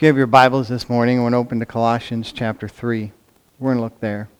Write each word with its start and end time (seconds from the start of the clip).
If 0.00 0.04
you 0.04 0.08
have 0.08 0.16
your 0.16 0.26
Bibles 0.28 0.66
this 0.66 0.88
morning, 0.88 1.18
I 1.18 1.22
want 1.22 1.34
to 1.34 1.36
open 1.36 1.60
to 1.60 1.66
Colossians 1.66 2.32
chapter 2.32 2.66
3. 2.66 3.12
We're 3.58 3.68
going 3.68 3.76
to 3.76 3.82
look 3.82 4.00
there. 4.00 4.30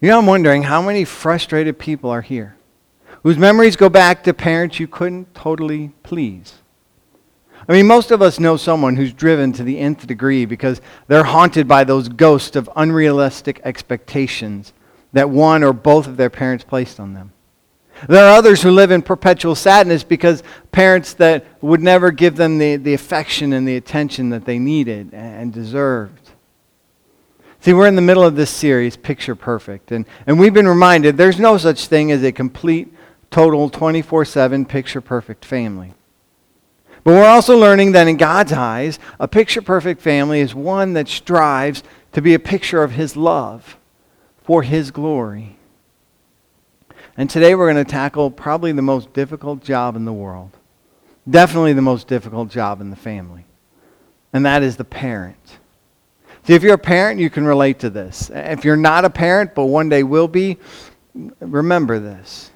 You 0.00 0.10
know, 0.10 0.18
I'm 0.18 0.26
wondering 0.26 0.62
how 0.62 0.80
many 0.80 1.04
frustrated 1.04 1.80
people 1.80 2.10
are 2.10 2.20
here 2.20 2.54
whose 3.24 3.36
memories 3.36 3.74
go 3.74 3.88
back 3.88 4.22
to 4.22 4.32
parents 4.32 4.78
you 4.78 4.86
couldn't 4.86 5.34
totally 5.34 5.90
please. 6.04 6.58
I 7.68 7.72
mean, 7.72 7.88
most 7.88 8.12
of 8.12 8.22
us 8.22 8.38
know 8.38 8.56
someone 8.56 8.94
who's 8.94 9.12
driven 9.12 9.52
to 9.54 9.64
the 9.64 9.80
nth 9.80 10.06
degree 10.06 10.44
because 10.44 10.80
they're 11.08 11.24
haunted 11.24 11.66
by 11.66 11.82
those 11.82 12.08
ghosts 12.08 12.54
of 12.54 12.70
unrealistic 12.76 13.60
expectations 13.64 14.72
that 15.12 15.28
one 15.28 15.64
or 15.64 15.72
both 15.72 16.06
of 16.06 16.18
their 16.18 16.30
parents 16.30 16.62
placed 16.62 17.00
on 17.00 17.14
them. 17.14 17.32
There 18.06 18.24
are 18.24 18.36
others 18.36 18.62
who 18.62 18.70
live 18.70 18.90
in 18.90 19.02
perpetual 19.02 19.54
sadness 19.54 20.04
because 20.04 20.42
parents 20.70 21.14
that 21.14 21.44
would 21.62 21.82
never 21.82 22.10
give 22.10 22.36
them 22.36 22.58
the, 22.58 22.76
the 22.76 22.94
affection 22.94 23.52
and 23.52 23.66
the 23.66 23.76
attention 23.76 24.30
that 24.30 24.44
they 24.44 24.58
needed 24.58 25.12
and 25.12 25.52
deserved. 25.52 26.30
See, 27.60 27.72
we're 27.72 27.88
in 27.88 27.96
the 27.96 28.02
middle 28.02 28.22
of 28.22 28.36
this 28.36 28.50
series, 28.50 28.96
Picture 28.96 29.34
Perfect, 29.34 29.90
and, 29.90 30.06
and 30.26 30.38
we've 30.38 30.54
been 30.54 30.68
reminded 30.68 31.16
there's 31.16 31.40
no 31.40 31.58
such 31.58 31.86
thing 31.86 32.12
as 32.12 32.22
a 32.22 32.30
complete, 32.30 32.94
total, 33.30 33.68
24 33.68 34.24
7 34.24 34.64
picture 34.64 35.00
perfect 35.00 35.44
family. 35.44 35.92
But 37.02 37.12
we're 37.12 37.26
also 37.26 37.58
learning 37.58 37.92
that 37.92 38.06
in 38.06 38.16
God's 38.16 38.52
eyes, 38.52 38.98
a 39.18 39.26
picture 39.26 39.62
perfect 39.62 40.00
family 40.00 40.40
is 40.40 40.54
one 40.54 40.92
that 40.92 41.08
strives 41.08 41.82
to 42.12 42.22
be 42.22 42.34
a 42.34 42.38
picture 42.38 42.82
of 42.82 42.92
His 42.92 43.16
love 43.16 43.76
for 44.44 44.62
His 44.62 44.90
glory. 44.90 45.57
And 47.18 47.28
today 47.28 47.56
we're 47.56 47.70
going 47.70 47.84
to 47.84 47.90
tackle 47.90 48.30
probably 48.30 48.70
the 48.70 48.80
most 48.80 49.12
difficult 49.12 49.64
job 49.64 49.96
in 49.96 50.04
the 50.04 50.12
world. 50.12 50.56
Definitely 51.28 51.72
the 51.72 51.82
most 51.82 52.06
difficult 52.06 52.48
job 52.48 52.80
in 52.80 52.90
the 52.90 52.96
family. 52.96 53.44
And 54.32 54.46
that 54.46 54.62
is 54.62 54.76
the 54.76 54.84
parent. 54.84 55.58
See, 56.44 56.54
if 56.54 56.62
you're 56.62 56.74
a 56.74 56.78
parent, 56.78 57.18
you 57.18 57.28
can 57.28 57.44
relate 57.44 57.80
to 57.80 57.90
this. 57.90 58.30
If 58.32 58.64
you're 58.64 58.76
not 58.76 59.04
a 59.04 59.10
parent, 59.10 59.56
but 59.56 59.64
one 59.64 59.88
day 59.88 60.04
will 60.04 60.28
be, 60.28 60.58
remember 61.40 61.98
this. 61.98 62.52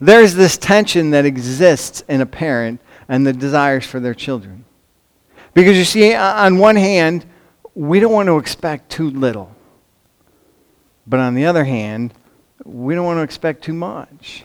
There's 0.00 0.34
this 0.34 0.58
tension 0.58 1.10
that 1.10 1.24
exists 1.24 2.02
in 2.08 2.20
a 2.20 2.26
parent 2.26 2.80
and 3.08 3.24
the 3.24 3.32
desires 3.32 3.86
for 3.86 4.00
their 4.00 4.12
children. 4.12 4.64
Because 5.54 5.78
you 5.78 5.84
see, 5.84 6.14
on 6.16 6.58
one 6.58 6.74
hand, 6.74 7.24
we 7.76 8.00
don't 8.00 8.12
want 8.12 8.26
to 8.26 8.38
expect 8.38 8.90
too 8.90 9.08
little. 9.08 9.54
But 11.06 11.20
on 11.20 11.34
the 11.34 11.46
other 11.46 11.62
hand, 11.62 12.12
we 12.64 12.94
don't 12.94 13.04
want 13.04 13.18
to 13.18 13.22
expect 13.22 13.62
too 13.62 13.72
much. 13.72 14.44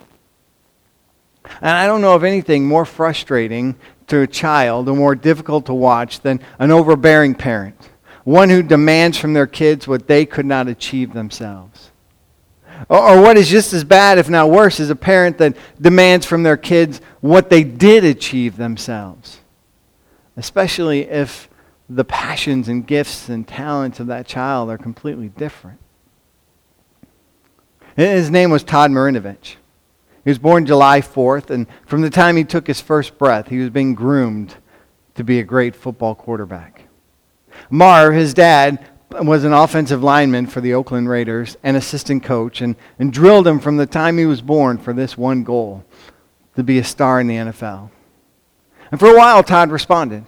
And 1.62 1.72
I 1.72 1.88
don't 1.88 2.02
know 2.02 2.16
of 2.16 2.24
anything 2.24 2.68
more 2.68 2.86
frustrating 2.86 3.76
to 4.08 4.22
a 4.22 4.28
child 4.28 4.90
or 4.90 4.96
more 4.96 5.16
difficult 5.16 5.66
to 5.68 5.74
watch 5.74 6.20
than 6.20 6.42
an 6.60 6.72
overbearing 6.72 7.36
parent, 7.36 7.90
one 8.24 8.50
who 8.50 8.62
demands 8.62 9.18
from 9.18 9.34
their 9.34 9.48
kids 9.48 9.88
what 9.88 10.08
they 10.08 10.26
could 10.26 10.46
not 10.46 10.68
achieve 10.68 11.14
themselves. 11.14 11.92
Or, 12.88 13.00
or 13.00 13.22
what 13.22 13.38
is 13.38 13.50
just 13.50 13.74
as 13.74 13.84
bad, 13.84 14.18
if 14.18 14.30
not 14.30 14.50
worse, 14.50 14.80
is 14.80 14.90
a 14.90 14.96
parent 14.96 15.38
that 15.40 15.56
demands 15.80 16.26
from 16.26 16.44
their 16.44 16.58
kids 16.58 17.02
what 17.22 17.50
they 17.50 17.64
did 17.64 18.04
achieve 18.04 18.58
themselves, 18.58 19.40
especially 20.38 21.02
if 21.02 21.50
the 21.90 22.06
passions 22.06 22.68
and 22.68 22.86
gifts 22.86 23.30
and 23.30 23.48
talents 23.48 24.00
of 24.00 24.08
that 24.08 24.28
child 24.28 24.70
are 24.70 24.78
completely 24.78 25.30
different. 25.30 25.80
His 28.00 28.32
name 28.32 28.50
was 28.50 28.64
Todd 28.64 28.92
Marinovich. 28.92 29.58
He 30.24 30.30
was 30.30 30.40
born 30.40 30.66
July 30.66 31.02
4th, 31.02 31.50
and 31.50 31.68
from 31.86 32.00
the 32.00 32.10
time 32.10 32.38
he 32.38 32.46
took 32.46 32.66
his 32.66 32.80
first 32.80 33.18
breath, 33.18 33.50
he 33.50 33.58
was 33.58 33.72
being 33.72 33.94
groomed 33.94 34.56
to 35.16 35.24
be 35.26 35.38
a 35.38 35.44
great 35.44 35.76
football 35.76 36.16
quarterback. 36.16 36.84
Marv, 37.70 38.14
his 38.14 38.34
dad, 38.34 38.88
was 39.12 39.44
an 39.44 39.52
offensive 39.52 40.02
lineman 40.02 40.48
for 40.48 40.62
the 40.62 40.74
Oakland 40.74 41.10
Raiders 41.10 41.58
and 41.62 41.76
assistant 41.76 42.24
coach, 42.24 42.62
and, 42.62 42.78
and 43.00 43.12
drilled 43.12 43.46
him 43.46 43.60
from 43.60 43.76
the 43.76 43.86
time 43.86 44.18
he 44.18 44.26
was 44.26 44.42
born 44.42 44.78
for 44.78 44.94
this 44.94 45.18
one 45.18 45.44
goal 45.44 45.84
to 46.56 46.64
be 46.64 46.80
a 46.80 46.86
star 46.86 47.20
in 47.20 47.28
the 47.28 47.36
NFL. 47.36 47.90
And 48.92 49.00
for 49.00 49.10
a 49.10 49.18
while, 49.18 49.44
Todd 49.44 49.72
responded. 49.72 50.24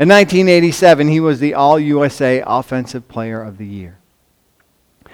In 0.00 0.08
1987, 0.08 1.08
he 1.08 1.20
was 1.20 1.38
the 1.38 1.52
All 1.52 1.78
USA 1.78 2.42
Offensive 2.46 3.08
Player 3.08 3.42
of 3.42 3.58
the 3.58 3.66
Year. 3.66 3.98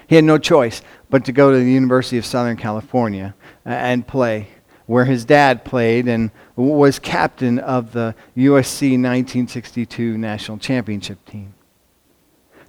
He 0.06 0.16
had 0.16 0.24
no 0.24 0.38
choice 0.38 0.82
but 1.14 1.26
to 1.26 1.30
go 1.30 1.52
to 1.52 1.58
the 1.58 1.70
University 1.70 2.18
of 2.18 2.26
Southern 2.26 2.56
California 2.56 3.36
uh, 3.64 3.68
and 3.68 4.04
play, 4.04 4.48
where 4.86 5.04
his 5.04 5.24
dad 5.24 5.64
played 5.64 6.08
and 6.08 6.32
was 6.56 6.98
captain 6.98 7.60
of 7.60 7.92
the 7.92 8.16
USC 8.36 8.98
1962 9.00 10.18
national 10.18 10.58
championship 10.58 11.24
team. 11.24 11.54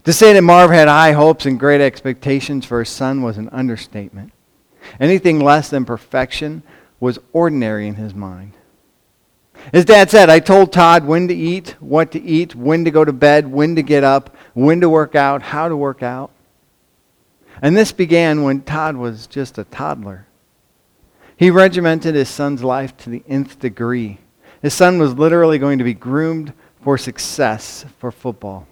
To 0.04 0.14
say 0.14 0.32
that 0.32 0.44
Marv 0.44 0.70
had 0.70 0.88
high 0.88 1.14
hopes 1.14 1.48
and 1.48 1.60
great 1.60 1.82
expectations 1.82 2.68
for 2.68 2.78
his 2.78 2.90
son 2.90 3.24
was 3.24 3.40
an 3.40 3.50
understatement. 3.50 4.32
Anything 5.00 5.40
less 5.40 5.72
than 5.72 5.84
perfection 5.84 6.62
was 7.00 7.18
ordinary 7.34 7.88
in 7.88 7.96
his 7.96 8.14
mind. 8.14 8.52
His 9.74 9.86
dad 9.86 10.12
said, 10.12 10.30
I 10.30 10.40
told 10.40 10.72
Todd 10.72 11.04
when 11.04 11.28
to 11.30 11.34
eat, 11.34 11.76
what 11.80 12.12
to 12.12 12.22
eat, 12.22 12.54
when 12.54 12.86
to 12.86 12.92
go 12.92 13.04
to 13.04 13.12
bed, 13.12 13.52
when 13.52 13.76
to 13.76 13.82
get 13.82 14.04
up, 14.04 14.38
when 14.54 14.82
to 14.82 14.88
work 14.88 15.16
out, 15.16 15.42
how 15.42 15.68
to 15.68 15.76
work 15.76 16.04
out. 16.04 16.30
And 17.62 17.76
this 17.76 17.92
began 17.92 18.44
when 18.44 18.62
Todd 18.62 18.96
was 18.98 19.28
just 19.28 19.58
a 19.58 19.64
toddler. 19.64 20.28
He 21.38 21.52
regimented 21.52 22.16
his 22.16 22.30
son's 22.30 22.64
life 22.64 22.96
to 22.98 23.10
the 23.10 23.24
nth 23.28 23.60
degree. 23.60 24.20
His 24.62 24.74
son 24.74 24.98
was 24.98 25.14
literally 25.14 25.58
going 25.58 25.78
to 25.78 25.84
be 25.84 25.94
groomed 25.94 26.54
for 26.82 26.98
success 26.98 27.86
for 28.00 28.12
football. 28.12 28.68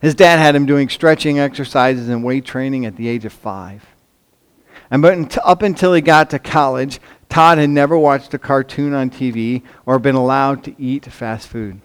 His 0.00 0.14
dad 0.14 0.38
had 0.38 0.54
him 0.54 0.66
doing 0.66 0.88
stretching 0.88 1.38
exercises 1.38 2.08
and 2.08 2.24
weight 2.24 2.44
training 2.44 2.86
at 2.86 2.96
the 2.96 3.08
age 3.08 3.24
of 3.24 3.32
five. 3.32 3.84
And 4.90 5.02
but 5.02 5.38
up 5.44 5.62
until 5.62 5.92
he 5.94 6.00
got 6.00 6.30
to 6.30 6.38
college, 6.38 7.00
Todd 7.28 7.58
had 7.58 7.70
never 7.70 7.98
watched 7.98 8.34
a 8.34 8.38
cartoon 8.38 8.94
on 8.94 9.10
TV 9.10 9.62
or 9.86 9.98
been 9.98 10.14
allowed 10.14 10.64
to 10.64 10.80
eat 10.80 11.06
fast 11.06 11.48
food. 11.48 11.80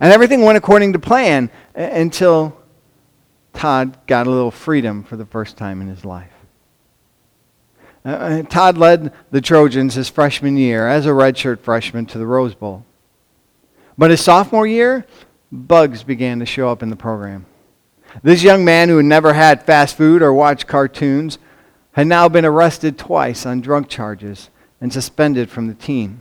And 0.00 0.12
everything 0.12 0.42
went 0.42 0.58
according 0.58 0.92
to 0.92 0.98
plan 0.98 1.50
uh, 1.76 1.82
until 1.82 2.56
Todd 3.54 3.96
got 4.06 4.26
a 4.26 4.30
little 4.30 4.50
freedom 4.50 5.02
for 5.02 5.16
the 5.16 5.24
first 5.24 5.56
time 5.56 5.80
in 5.80 5.88
his 5.88 6.04
life. 6.04 6.32
Uh, 8.04 8.08
uh, 8.08 8.42
Todd 8.42 8.76
led 8.76 9.12
the 9.30 9.40
Trojans 9.40 9.94
his 9.94 10.10
freshman 10.10 10.56
year 10.56 10.86
as 10.86 11.06
a 11.06 11.10
redshirt 11.10 11.60
freshman 11.60 12.04
to 12.06 12.18
the 12.18 12.26
Rose 12.26 12.54
Bowl. 12.54 12.84
But 13.96 14.10
his 14.10 14.20
sophomore 14.20 14.66
year, 14.66 15.06
bugs 15.50 16.02
began 16.02 16.40
to 16.40 16.46
show 16.46 16.68
up 16.68 16.82
in 16.82 16.90
the 16.90 16.96
program. 16.96 17.46
This 18.22 18.42
young 18.42 18.64
man 18.64 18.88
who 18.88 18.98
had 18.98 19.06
never 19.06 19.32
had 19.32 19.64
fast 19.64 19.96
food 19.96 20.20
or 20.20 20.32
watched 20.32 20.66
cartoons 20.66 21.38
had 21.92 22.06
now 22.06 22.28
been 22.28 22.44
arrested 22.44 22.98
twice 22.98 23.46
on 23.46 23.60
drug 23.60 23.88
charges 23.88 24.50
and 24.80 24.92
suspended 24.92 25.48
from 25.48 25.68
the 25.68 25.74
team. 25.74 26.20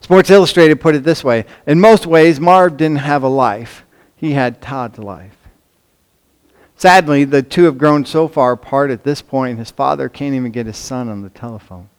Sports 0.00 0.30
Illustrated 0.30 0.80
put 0.80 0.94
it 0.94 1.04
this 1.04 1.22
way 1.22 1.44
In 1.66 1.80
most 1.80 2.06
ways, 2.06 2.40
Marv 2.40 2.76
didn't 2.76 2.98
have 2.98 3.22
a 3.22 3.28
life, 3.28 3.84
he 4.16 4.32
had 4.32 4.62
Todd's 4.62 4.98
life. 4.98 5.36
Sadly, 6.80 7.24
the 7.24 7.42
two 7.42 7.64
have 7.64 7.76
grown 7.76 8.06
so 8.06 8.26
far 8.26 8.52
apart 8.52 8.90
at 8.90 9.04
this 9.04 9.20
point, 9.20 9.58
his 9.58 9.70
father 9.70 10.08
can't 10.08 10.34
even 10.34 10.50
get 10.50 10.64
his 10.64 10.78
son 10.78 11.10
on 11.10 11.20
the 11.20 11.28
telephone. 11.28 11.90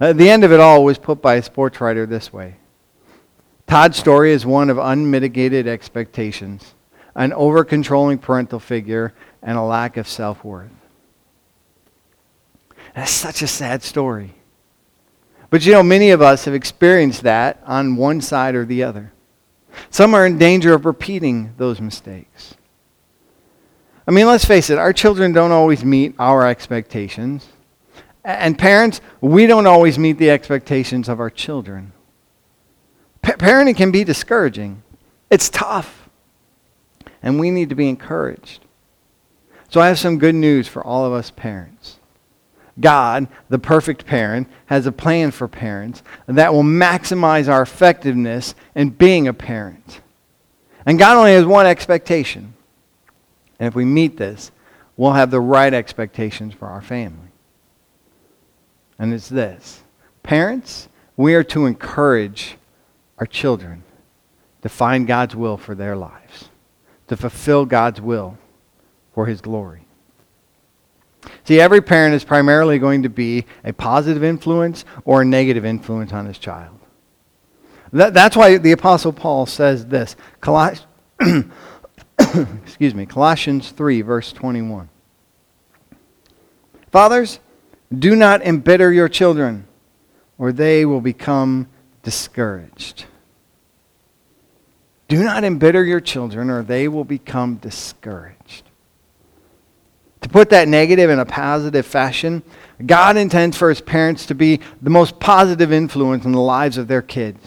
Uh, 0.00 0.12
the 0.12 0.28
end 0.28 0.42
of 0.42 0.50
it 0.50 0.58
all 0.58 0.82
was 0.82 0.98
put 0.98 1.22
by 1.22 1.36
a 1.36 1.42
sports 1.44 1.80
writer 1.80 2.04
this 2.04 2.32
way 2.32 2.56
Todd's 3.68 3.96
story 3.96 4.32
is 4.32 4.44
one 4.44 4.70
of 4.70 4.76
unmitigated 4.76 5.68
expectations, 5.68 6.74
an 7.14 7.32
over 7.34 7.62
controlling 7.62 8.18
parental 8.18 8.58
figure, 8.58 9.14
and 9.40 9.56
a 9.56 9.62
lack 9.62 9.96
of 9.96 10.08
self 10.08 10.42
worth. 10.42 10.72
That's 12.92 13.12
such 13.12 13.40
a 13.40 13.46
sad 13.46 13.84
story. 13.84 14.34
But 15.48 15.64
you 15.64 15.70
know, 15.70 15.84
many 15.84 16.10
of 16.10 16.22
us 16.22 16.44
have 16.46 16.54
experienced 16.54 17.22
that 17.22 17.62
on 17.66 17.94
one 17.94 18.20
side 18.20 18.56
or 18.56 18.64
the 18.64 18.82
other. 18.82 19.12
Some 19.90 20.12
are 20.12 20.26
in 20.26 20.38
danger 20.38 20.74
of 20.74 20.84
repeating 20.86 21.54
those 21.56 21.80
mistakes. 21.80 22.56
I 24.06 24.10
mean, 24.10 24.26
let's 24.26 24.44
face 24.44 24.70
it, 24.70 24.78
our 24.78 24.92
children 24.92 25.32
don't 25.32 25.52
always 25.52 25.84
meet 25.84 26.14
our 26.18 26.46
expectations. 26.46 27.48
And 28.24 28.58
parents, 28.58 29.00
we 29.20 29.46
don't 29.46 29.66
always 29.66 29.98
meet 29.98 30.18
the 30.18 30.30
expectations 30.30 31.08
of 31.08 31.20
our 31.20 31.30
children. 31.30 31.92
Pa- 33.20 33.32
parenting 33.32 33.76
can 33.76 33.90
be 33.90 34.04
discouraging, 34.04 34.82
it's 35.30 35.48
tough. 35.48 36.08
And 37.22 37.38
we 37.38 37.50
need 37.50 37.68
to 37.68 37.76
be 37.76 37.88
encouraged. 37.88 38.64
So 39.68 39.80
I 39.80 39.88
have 39.88 39.98
some 39.98 40.18
good 40.18 40.34
news 40.34 40.66
for 40.66 40.84
all 40.84 41.04
of 41.04 41.12
us 41.12 41.30
parents. 41.30 41.98
God, 42.80 43.28
the 43.48 43.58
perfect 43.58 44.06
parent, 44.06 44.48
has 44.66 44.86
a 44.86 44.92
plan 44.92 45.30
for 45.30 45.46
parents 45.46 46.02
that 46.26 46.52
will 46.52 46.62
maximize 46.64 47.48
our 47.48 47.62
effectiveness 47.62 48.54
in 48.74 48.90
being 48.90 49.28
a 49.28 49.34
parent. 49.34 50.00
And 50.84 50.98
God 50.98 51.16
only 51.16 51.34
has 51.34 51.44
one 51.44 51.66
expectation 51.66 52.51
and 53.62 53.68
if 53.68 53.76
we 53.76 53.84
meet 53.84 54.16
this, 54.16 54.50
we'll 54.96 55.12
have 55.12 55.30
the 55.30 55.40
right 55.40 55.72
expectations 55.72 56.52
for 56.52 56.66
our 56.66 56.82
family. 56.82 57.28
And 58.98 59.14
it's 59.14 59.28
this 59.28 59.84
Parents, 60.24 60.88
we 61.16 61.36
are 61.36 61.44
to 61.44 61.66
encourage 61.66 62.56
our 63.18 63.26
children 63.26 63.84
to 64.62 64.68
find 64.68 65.06
God's 65.06 65.36
will 65.36 65.56
for 65.56 65.76
their 65.76 65.94
lives, 65.94 66.48
to 67.06 67.16
fulfill 67.16 67.64
God's 67.64 68.00
will 68.00 68.36
for 69.14 69.26
his 69.26 69.40
glory. 69.40 69.86
See, 71.44 71.60
every 71.60 71.82
parent 71.82 72.16
is 72.16 72.24
primarily 72.24 72.80
going 72.80 73.04
to 73.04 73.08
be 73.08 73.44
a 73.62 73.72
positive 73.72 74.24
influence 74.24 74.84
or 75.04 75.22
a 75.22 75.24
negative 75.24 75.64
influence 75.64 76.12
on 76.12 76.26
his 76.26 76.38
child. 76.38 76.80
That, 77.92 78.12
that's 78.12 78.36
why 78.36 78.58
the 78.58 78.72
Apostle 78.72 79.12
Paul 79.12 79.46
says 79.46 79.86
this. 79.86 80.16
Coloss- 80.40 80.84
excuse 82.64 82.94
me, 82.94 83.06
Colossians 83.06 83.70
3, 83.70 84.02
verse 84.02 84.32
21. 84.32 84.88
Fathers, 86.90 87.40
do 87.96 88.16
not 88.16 88.42
embitter 88.42 88.92
your 88.92 89.08
children, 89.08 89.66
or 90.38 90.52
they 90.52 90.84
will 90.84 91.00
become 91.00 91.68
discouraged. 92.02 93.06
Do 95.08 95.22
not 95.22 95.44
embitter 95.44 95.84
your 95.84 96.00
children, 96.00 96.48
or 96.48 96.62
they 96.62 96.88
will 96.88 97.04
become 97.04 97.56
discouraged. 97.56 98.64
To 100.22 100.28
put 100.28 100.50
that 100.50 100.68
negative 100.68 101.10
in 101.10 101.18
a 101.18 101.26
positive 101.26 101.84
fashion, 101.84 102.42
God 102.84 103.16
intends 103.16 103.56
for 103.56 103.68
his 103.68 103.80
parents 103.80 104.26
to 104.26 104.34
be 104.34 104.60
the 104.80 104.90
most 104.90 105.18
positive 105.18 105.72
influence 105.72 106.24
in 106.24 106.32
the 106.32 106.40
lives 106.40 106.78
of 106.78 106.88
their 106.88 107.02
kids. 107.02 107.44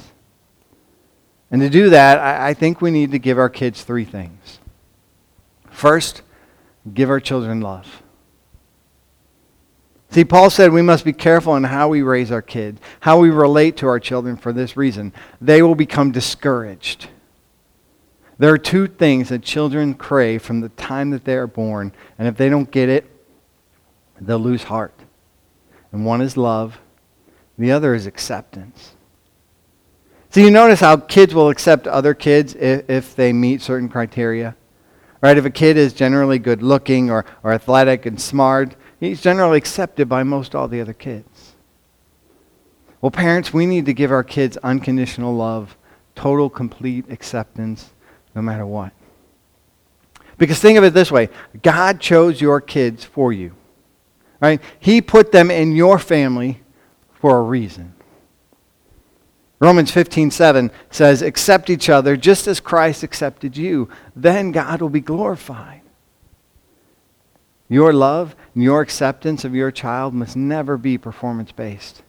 And 1.52 1.62
to 1.62 1.70
do 1.70 1.90
that, 1.92 2.20
I, 2.20 2.50
I 2.50 2.54
think 2.54 2.82
we 2.82 2.92
need 2.92 3.12
to 3.12 3.20
give 3.20 3.38
our 3.38 3.50
kids 3.50 3.84
three 3.84 4.06
things. 4.06 4.60
First, 5.70 6.22
give 6.94 7.10
our 7.10 7.20
children 7.20 7.62
love. 7.62 8.02
See, 10.10 10.24
Paul 10.24 10.50
said 10.50 10.72
we 10.72 10.82
must 10.82 11.04
be 11.04 11.12
careful 11.12 11.56
in 11.56 11.66
how 11.66 11.90
we 11.90 12.02
raise 12.02 12.32
our 12.32 12.42
kids, 12.42 12.80
how 13.02 13.20
we 13.20 13.30
relate 13.30 13.76
to 13.78 13.88
our 13.88 14.00
children 14.00 14.38
for 14.38 14.54
this 14.54 14.78
reason. 14.78 15.12
They 15.42 15.62
will 15.62 15.76
become 15.76 16.12
discouraged. 16.12 17.10
There 18.38 18.54
are 18.54 18.58
two 18.58 18.88
things 18.88 19.30
that 19.30 19.42
children 19.42 19.94
crave 19.94 20.42
from 20.42 20.62
the 20.62 20.70
time 20.70 21.10
that 21.12 21.26
they 21.26 21.36
are 21.36 21.48
born, 21.48 21.94
and 22.18 22.28
if 22.28 22.38
they 22.38 22.50
don't 22.50 22.72
get 22.72 22.90
it, 22.90 23.10
they'll 24.20 24.40
lose 24.40 24.64
heart. 24.64 24.98
And 25.92 26.06
one 26.06 26.22
is 26.22 26.38
love, 26.38 26.80
the 27.58 27.72
other 27.72 27.94
is 27.94 28.06
acceptance. 28.06 28.95
So 30.36 30.42
you 30.42 30.52
notice 30.52 30.82
how 30.82 30.98
kids 30.98 31.34
will 31.34 31.48
accept 31.48 31.88
other 31.88 32.14
kids 32.14 32.56
if, 32.56 32.90
if 32.90 33.16
they 33.16 33.32
meet 33.32 33.62
certain 33.62 33.88
criteria. 33.88 34.58
Right? 35.22 35.38
If 35.38 35.46
a 35.46 35.50
kid 35.50 35.78
is 35.78 35.94
generally 35.94 36.40
good 36.40 36.62
looking 36.62 37.10
or, 37.10 37.24
or 37.42 37.54
athletic 37.54 38.06
and 38.06 38.20
smart, 38.20 38.76
he's 39.00 39.22
generally 39.22 39.58
accepted 39.58 40.10
by 40.10 40.24
most 40.24 40.54
all 40.54 40.68
the 40.68 40.82
other 40.82 40.92
kids. 40.92 41.54
Well, 43.00 43.12
parents, 43.12 43.54
we 43.54 43.66
need 43.66 43.86
to 43.86 43.94
give 43.94 44.12
our 44.12 44.26
kids 44.26 44.58
unconditional 44.58 45.34
love, 45.34 45.78
total, 46.16 46.50
complete 46.50 47.10
acceptance, 47.10 47.92
no 48.36 48.42
matter 48.42 48.66
what. 48.66 48.92
Because 50.38 50.60
think 50.60 50.78
of 50.78 50.84
it 50.84 50.94
this 50.94 51.14
way 51.14 51.30
God 51.62 52.02
chose 52.02 52.42
your 52.42 52.60
kids 52.60 53.06
for 53.06 53.32
you. 53.32 53.56
Right? 54.42 54.62
He 54.82 55.02
put 55.02 55.32
them 55.32 55.50
in 55.50 55.78
your 55.78 55.98
family 55.98 56.62
for 57.22 57.38
a 57.38 57.42
reason. 57.42 57.95
Romans 59.60 59.92
15:7 59.92 60.70
says, 60.90 61.22
"Accept 61.22 61.70
each 61.70 61.90
other 61.90 62.18
just 62.18 62.48
as 62.48 62.60
Christ 62.60 63.04
accepted 63.04 63.56
you, 63.56 63.88
then 64.16 64.52
God 64.52 64.82
will 64.82 64.90
be 64.90 65.02
glorified." 65.02 65.82
Your 67.68 67.94
love 67.94 68.36
and 68.54 68.64
your 68.64 68.82
acceptance 68.82 69.44
of 69.44 69.56
your 69.56 69.72
child 69.72 70.14
must 70.14 70.36
never 70.36 70.78
be 70.78 70.98
performance 70.98 71.52
based. 71.52 72.04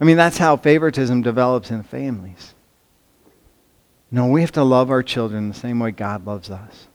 I 0.00 0.04
mean, 0.04 0.16
that's 0.16 0.38
how 0.38 0.56
favoritism 0.56 1.22
develops 1.22 1.70
in 1.70 1.82
families. 1.82 2.54
No, 4.10 4.26
we 4.26 4.40
have 4.40 4.52
to 4.52 4.64
love 4.64 4.90
our 4.90 5.02
children 5.02 5.48
the 5.48 5.54
same 5.54 5.78
way 5.80 5.90
God 5.90 6.26
loves 6.26 6.50
us. 6.50 6.88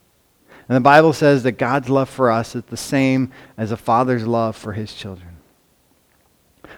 And 0.68 0.76
the 0.76 0.82
Bible 0.82 1.14
says 1.14 1.44
that 1.44 1.54
God's 1.54 1.90
love 1.90 2.10
for 2.10 2.32
us 2.32 2.56
is 2.56 2.64
the 2.64 2.78
same 2.78 3.32
as 3.58 3.72
a 3.72 3.78
father's 3.78 4.26
love 4.26 4.56
for 4.56 4.74
his 4.74 4.94
children. 4.94 5.33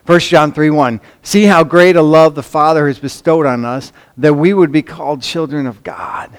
1 0.05 0.19
John 0.19 0.51
3 0.51 0.69
1. 0.69 1.01
See 1.21 1.43
how 1.43 1.63
great 1.63 1.95
a 1.95 2.01
love 2.01 2.35
the 2.35 2.43
Father 2.43 2.87
has 2.87 2.99
bestowed 2.99 3.45
on 3.45 3.65
us 3.65 3.91
that 4.17 4.33
we 4.33 4.53
would 4.53 4.71
be 4.71 4.81
called 4.81 5.21
children 5.21 5.65
of 5.65 5.83
God. 5.83 6.37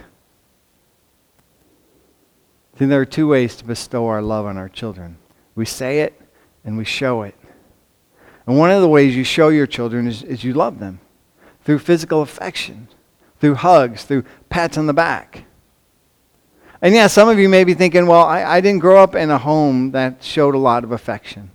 See, 2.79 2.85
there 2.85 3.01
are 3.01 3.07
two 3.07 3.29
ways 3.29 3.57
to 3.57 3.65
bestow 3.65 4.07
our 4.07 4.23
love 4.23 4.47
on 4.47 4.59
our 4.59 4.69
children 4.69 5.19
we 5.57 5.65
say 5.65 6.01
it 6.01 6.21
and 6.65 6.77
we 6.77 6.85
show 6.85 7.23
it. 7.23 7.35
And 8.47 8.57
one 8.57 8.71
of 8.71 8.81
the 8.81 8.89
ways 8.89 9.17
you 9.17 9.25
show 9.25 9.49
your 9.49 9.67
children 9.67 10.07
is, 10.07 10.23
is 10.23 10.45
you 10.45 10.53
love 10.53 10.79
them 10.79 11.01
through 11.65 11.81
physical 11.81 12.23
affection, 12.23 12.87
through 13.41 13.57
hugs, 13.57 14.05
through 14.05 14.25
pats 14.49 14.79
on 14.79 14.87
the 14.87 14.93
back. 14.93 15.45
And 16.81 16.95
yeah, 16.95 17.09
some 17.09 17.29
of 17.29 17.41
you 17.41 17.49
may 17.49 17.65
be 17.65 17.75
thinking, 17.75 18.07
well, 18.07 18.23
I, 18.23 18.45
I 18.45 18.61
didn't 18.61 18.81
grow 18.81 19.03
up 19.03 19.17
in 19.17 19.31
a 19.31 19.39
home 19.39 19.91
that 19.93 20.23
showed 20.23 20.55
a 20.55 20.59
lot 20.59 20.85
of 20.85 20.93
affection. 20.93 21.51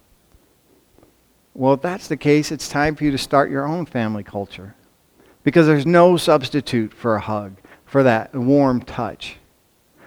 Well, 1.61 1.75
if 1.75 1.81
that's 1.83 2.07
the 2.07 2.17
case, 2.17 2.51
it's 2.51 2.67
time 2.67 2.95
for 2.95 3.03
you 3.03 3.11
to 3.11 3.19
start 3.19 3.51
your 3.51 3.67
own 3.67 3.85
family 3.85 4.23
culture. 4.23 4.73
Because 5.43 5.67
there's 5.67 5.85
no 5.85 6.17
substitute 6.17 6.91
for 6.91 7.13
a 7.13 7.19
hug, 7.19 7.57
for 7.85 8.01
that 8.01 8.33
warm 8.33 8.81
touch. 8.81 9.37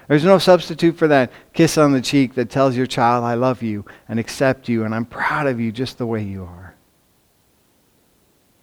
There's 0.09 0.25
no 0.25 0.39
substitute 0.39 0.97
for 0.97 1.07
that 1.07 1.31
kiss 1.53 1.79
on 1.79 1.93
the 1.93 2.01
cheek 2.01 2.35
that 2.35 2.51
tells 2.51 2.77
your 2.77 2.89
child, 2.89 3.23
I 3.23 3.35
love 3.35 3.63
you 3.63 3.85
and 4.09 4.19
accept 4.19 4.69
you 4.69 4.83
and 4.83 4.93
I'm 4.93 5.05
proud 5.05 5.47
of 5.47 5.61
you 5.61 5.71
just 5.71 5.97
the 5.97 6.09
way 6.09 6.25
you 6.25 6.43
are. 6.43 6.75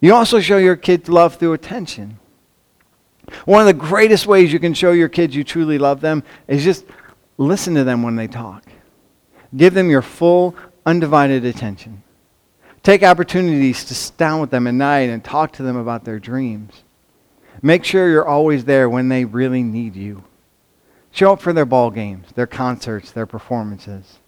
You 0.02 0.12
also 0.12 0.38
show 0.40 0.58
your 0.58 0.76
kids 0.76 1.08
love 1.08 1.36
through 1.36 1.54
attention. 1.54 2.18
One 3.46 3.62
of 3.62 3.66
the 3.68 3.72
greatest 3.72 4.26
ways 4.26 4.52
you 4.52 4.58
can 4.58 4.74
show 4.74 4.92
your 4.92 5.08
kids 5.08 5.34
you 5.34 5.44
truly 5.44 5.78
love 5.78 6.02
them 6.02 6.24
is 6.46 6.62
just 6.62 6.84
listen 7.38 7.74
to 7.76 7.84
them 7.84 8.02
when 8.02 8.16
they 8.16 8.28
talk. 8.28 8.64
Give 9.56 9.72
them 9.72 9.88
your 9.88 10.02
full, 10.02 10.54
undivided 10.84 11.46
attention. 11.46 12.02
Take 12.82 13.04
opportunities 13.04 13.84
to 13.84 13.94
sit 13.94 14.16
down 14.16 14.40
with 14.40 14.50
them 14.50 14.66
at 14.66 14.74
night 14.74 15.08
and 15.08 15.22
talk 15.22 15.52
to 15.52 15.62
them 15.62 15.76
about 15.76 16.04
their 16.04 16.18
dreams. 16.18 16.82
Make 17.60 17.84
sure 17.84 18.08
you're 18.08 18.26
always 18.26 18.64
there 18.64 18.88
when 18.88 19.08
they 19.08 19.24
really 19.24 19.62
need 19.62 19.94
you. 19.94 20.24
Show 21.12 21.34
up 21.34 21.40
for 21.40 21.52
their 21.52 21.66
ball 21.66 21.90
games, 21.90 22.28
their 22.34 22.46
concerts, 22.46 23.12
their 23.12 23.26
performances. 23.26 24.18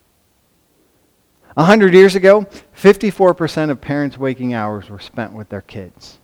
A 1.57 1.65
hundred 1.65 1.95
years 1.95 2.15
ago, 2.15 2.47
54% 2.77 3.71
of 3.71 3.81
parents' 3.81 4.19
waking 4.19 4.55
hours 4.55 4.89
were 4.89 4.99
spent 5.01 5.33
with 5.33 5.49
their 5.49 5.63
kids. 5.63 6.19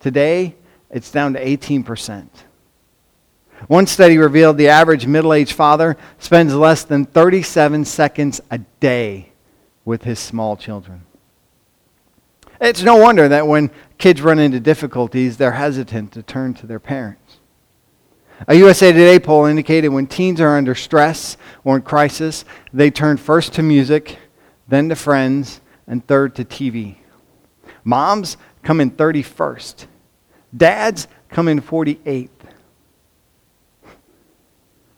Today, 0.00 0.56
it's 0.90 1.10
down 1.10 1.34
to 1.34 1.44
18%. 1.44 2.28
One 3.68 3.86
study 3.86 4.18
revealed 4.18 4.56
the 4.56 4.68
average 4.68 5.06
middle 5.06 5.32
aged 5.32 5.52
father 5.52 5.96
spends 6.18 6.54
less 6.54 6.82
than 6.82 7.04
37 7.04 7.84
seconds 7.84 8.40
a 8.50 8.58
day 8.58 9.32
with 9.84 10.02
his 10.02 10.18
small 10.18 10.56
children. 10.56 11.02
It's 12.62 12.82
no 12.84 12.94
wonder 12.94 13.26
that 13.26 13.48
when 13.48 13.72
kids 13.98 14.22
run 14.22 14.38
into 14.38 14.60
difficulties, 14.60 15.36
they're 15.36 15.50
hesitant 15.50 16.12
to 16.12 16.22
turn 16.22 16.54
to 16.54 16.66
their 16.68 16.78
parents. 16.78 17.38
A 18.46 18.54
USA 18.54 18.92
Today 18.92 19.18
poll 19.18 19.46
indicated 19.46 19.88
when 19.88 20.06
teens 20.06 20.40
are 20.40 20.56
under 20.56 20.76
stress 20.76 21.36
or 21.64 21.74
in 21.74 21.82
crisis, 21.82 22.44
they 22.72 22.88
turn 22.88 23.16
first 23.16 23.52
to 23.54 23.64
music, 23.64 24.16
then 24.68 24.88
to 24.90 24.94
friends, 24.94 25.60
and 25.88 26.06
third 26.06 26.36
to 26.36 26.44
TV. 26.44 26.98
Moms 27.82 28.36
come 28.62 28.80
in 28.80 28.92
31st. 28.92 29.86
Dads 30.56 31.08
come 31.30 31.48
in 31.48 31.60
48th. 31.60 32.28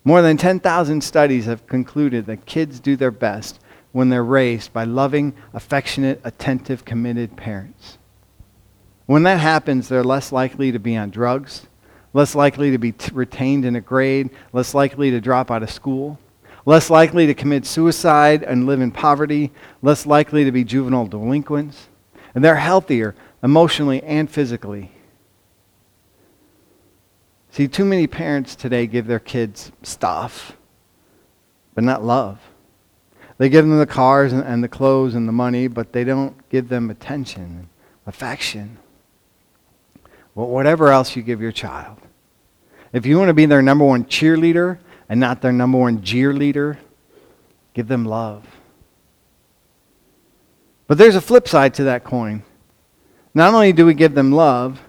More 0.05 0.21
than 0.21 0.37
10,000 0.37 1.03
studies 1.03 1.47
have 1.47 1.67
concluded 1.67 2.27
that 2.27 2.45
kids 2.45 2.79
do 2.79 2.95
their 2.95 3.11
best 3.11 3.59
when 3.95 4.11
they're 4.11 4.23
raised 4.23 4.71
by 4.75 4.85
loving, 4.85 5.33
affectionate, 5.55 6.21
attentive, 6.23 6.85
committed 6.85 7.35
parents. 7.35 7.97
When 9.07 9.23
that 9.23 9.41
happens, 9.41 9.89
they're 9.89 10.05
less 10.05 10.31
likely 10.31 10.71
to 10.73 10.79
be 10.79 10.95
on 10.97 11.09
drugs 11.09 11.67
less 12.15 12.35
likely 12.35 12.71
to 12.71 12.79
be 12.79 12.93
t- 12.93 13.11
retained 13.13 13.67
in 13.67 13.77
a 13.77 13.81
grade, 13.81 14.31
less 14.55 14.73
likely 14.73 15.11
to 15.11 15.21
drop 15.21 15.51
out 15.51 15.63
of 15.63 15.71
school, 15.71 16.19
less 16.65 16.89
likely 16.89 17.27
to 17.27 17.35
commit 17.35 17.67
suicide 17.67 18.43
and 18.43 18.65
live 18.65 18.81
in 18.81 18.91
poverty, 18.91 19.53
less 19.83 20.07
likely 20.07 20.45
to 20.45 20.53
be 20.53 20.65
juvenile 20.65 21.07
delinquents. 21.07 21.89
And 22.35 22.43
they're 22.43 22.57
healthier 22.57 23.15
emotionally 23.43 24.03
and 24.05 24.31
physically. 24.31 24.93
See, 27.51 27.69
too 27.69 27.85
many 27.85 28.07
parents 28.07 28.57
today 28.57 28.87
give 28.87 29.07
their 29.07 29.21
kids 29.21 29.71
stuff, 29.83 30.57
but 31.75 31.85
not 31.85 32.03
love. 32.03 32.41
They 33.39 33.49
give 33.49 33.67
them 33.67 33.79
the 33.79 33.87
cars 33.87 34.33
and, 34.33 34.45
and 34.45 34.63
the 34.63 34.69
clothes 34.69 35.15
and 35.15 35.27
the 35.27 35.33
money, 35.33 35.67
but 35.67 35.93
they 35.93 36.05
don't 36.05 36.49
give 36.51 36.69
them 36.69 36.91
attention, 36.91 37.69
affection. 38.07 38.79
Well, 40.35 40.49
whatever 40.49 40.91
else 40.91 41.17
you 41.17 41.23
give 41.23 41.41
your 41.41 41.53
child. 41.53 41.99
If 42.93 43.07
you 43.07 43.19
want 43.19 43.29
to 43.29 43.35
be 43.35 43.47
their 43.47 43.63
number 43.63 43.85
one 43.85 44.05
cheerleader 44.05 44.79
and 45.09 45.19
not 45.19 45.43
their 45.43 45.53
number 45.53 45.79
one 45.79 46.03
jeer 46.03 46.33
leader, 46.33 46.79
give 47.73 47.89
them 47.89 48.05
love. 48.05 48.47
But 50.87 50.99
there's 50.99 51.17
a 51.17 51.21
flip 51.21 51.49
side 51.49 51.75
to 51.75 51.85
that 51.85 52.05
coin. 52.05 52.45
not 53.33 53.53
only 53.53 53.73
do 53.73 53.87
we 53.87 53.95
give 53.95 54.15
them 54.15 54.31
love, 54.31 54.81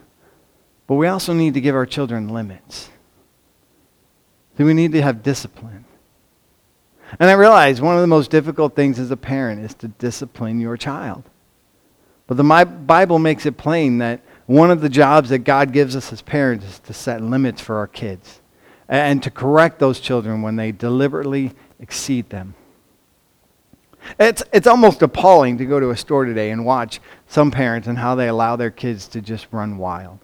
but 0.88 0.96
we 0.96 1.08
also 1.08 1.34
need 1.34 1.56
to 1.56 1.62
give 1.62 1.74
our 1.74 1.86
children 1.86 2.30
limits. 2.30 2.90
Do 4.58 4.66
we 4.66 4.74
need 4.74 4.92
to 4.92 5.02
have 5.02 5.24
discipline? 5.24 5.85
And 7.20 7.30
I 7.30 7.34
realize 7.34 7.82
one 7.82 7.96
of 7.96 8.02
the 8.02 8.08
most 8.08 8.32
difficult 8.32 8.76
things 8.76 9.00
as 9.00 9.12
a 9.12 9.18
parent 9.18 9.64
is 9.64 9.74
to 9.76 9.88
discipline 9.88 10.60
your 10.60 10.78
child. 10.78 11.24
But 12.28 12.38
the 12.38 12.44
Bible 12.44 13.20
makes 13.20 13.46
it 13.46 13.58
plain 13.58 14.00
that 14.00 14.22
one 14.48 14.72
of 14.72 14.82
the 14.82 14.90
jobs 14.90 15.30
that 15.30 15.40
God 15.40 15.72
gives 15.72 15.96
us 15.96 16.12
as 16.12 16.22
parents 16.22 16.66
is 16.66 16.80
to 16.80 16.94
set 16.94 17.22
limits 17.22 17.62
for 17.62 17.78
our 17.78 17.88
kids 17.88 18.42
and 18.88 19.22
to 19.24 19.32
correct 19.32 19.80
those 19.80 20.00
children 20.00 20.42
when 20.42 20.56
they 20.56 20.72
deliberately 20.72 21.52
exceed 21.80 22.30
them. 22.30 22.56
It's, 24.20 24.44
it's 24.54 24.68
almost 24.68 25.02
appalling 25.02 25.58
to 25.58 25.66
go 25.66 25.80
to 25.80 25.90
a 25.90 25.98
store 25.98 26.26
today 26.26 26.52
and 26.52 26.66
watch 26.66 27.00
some 27.28 27.50
parents 27.50 27.88
and 27.88 27.98
how 27.98 28.14
they 28.16 28.28
allow 28.28 28.56
their 28.56 28.70
kids 28.70 29.08
to 29.10 29.22
just 29.22 29.48
run 29.52 29.78
wild. 29.78 30.20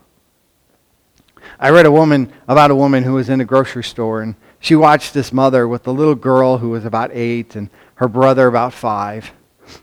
I 1.60 1.72
read 1.72 1.88
a 1.88 1.92
woman 1.92 2.32
about 2.48 2.70
a 2.70 2.76
woman 2.76 3.04
who 3.04 3.14
was 3.14 3.30
in 3.30 3.42
a 3.42 3.46
grocery 3.46 3.84
store 3.84 4.22
and 4.22 4.36
she 4.62 4.76
watched 4.76 5.14
this 5.14 5.34
mother 5.34 5.68
with 5.68 5.84
the 5.84 5.94
little 5.94 6.16
girl 6.16 6.60
who 6.60 6.70
was 6.70 6.86
about 6.86 7.10
eight 7.14 7.56
and 7.56 7.70
her 7.96 8.08
brother 8.08 8.48
about 8.48 8.74
five. 8.74 9.32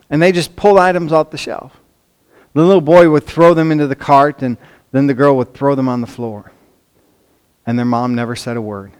And 0.08 0.22
they 0.22 0.30
just 0.32 0.54
pulled 0.54 0.78
items 0.78 1.12
off 1.12 1.30
the 1.30 1.36
shelf. 1.36 1.76
The 2.54 2.64
little 2.64 2.80
boy 2.80 3.10
would 3.10 3.24
throw 3.24 3.54
them 3.54 3.72
into 3.72 3.88
the 3.88 3.96
cart, 3.96 4.40
and 4.40 4.56
then 4.92 5.08
the 5.08 5.14
girl 5.14 5.36
would 5.36 5.52
throw 5.52 5.74
them 5.74 5.88
on 5.88 6.00
the 6.00 6.06
floor. 6.06 6.52
And 7.66 7.76
their 7.76 7.84
mom 7.84 8.14
never 8.14 8.36
said 8.36 8.56
a 8.56 8.62
word. 8.62 8.92